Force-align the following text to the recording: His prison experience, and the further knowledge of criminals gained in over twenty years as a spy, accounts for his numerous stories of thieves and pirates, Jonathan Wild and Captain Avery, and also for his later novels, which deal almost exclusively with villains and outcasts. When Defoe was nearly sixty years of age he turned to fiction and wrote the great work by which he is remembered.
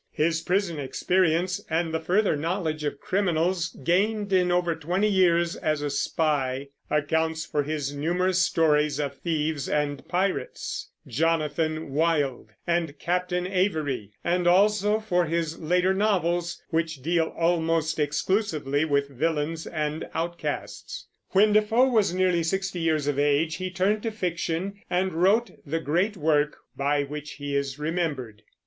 His 0.13 0.41
prison 0.41 0.79
experience, 0.79 1.63
and 1.69 1.93
the 1.93 1.99
further 1.99 2.35
knowledge 2.35 2.83
of 2.83 2.99
criminals 2.99 3.69
gained 3.83 4.33
in 4.33 4.51
over 4.51 4.73
twenty 4.73 5.07
years 5.07 5.55
as 5.55 5.83
a 5.83 5.91
spy, 5.91 6.69
accounts 6.89 7.45
for 7.45 7.61
his 7.61 7.93
numerous 7.95 8.41
stories 8.41 8.97
of 8.99 9.15
thieves 9.17 9.69
and 9.69 10.03
pirates, 10.07 10.89
Jonathan 11.05 11.91
Wild 11.93 12.49
and 12.65 12.97
Captain 12.97 13.45
Avery, 13.45 14.13
and 14.23 14.47
also 14.47 14.99
for 14.99 15.25
his 15.27 15.59
later 15.59 15.93
novels, 15.93 16.59
which 16.71 17.03
deal 17.03 17.27
almost 17.37 17.99
exclusively 17.99 18.83
with 18.83 19.07
villains 19.07 19.67
and 19.67 20.09
outcasts. 20.15 21.09
When 21.29 21.53
Defoe 21.53 21.87
was 21.87 22.11
nearly 22.11 22.41
sixty 22.41 22.79
years 22.79 23.05
of 23.05 23.19
age 23.19 23.57
he 23.57 23.69
turned 23.69 24.01
to 24.01 24.09
fiction 24.11 24.81
and 24.89 25.13
wrote 25.13 25.51
the 25.63 25.79
great 25.79 26.17
work 26.17 26.57
by 26.75 27.03
which 27.03 27.33
he 27.33 27.55
is 27.55 27.77
remembered. 27.77 28.41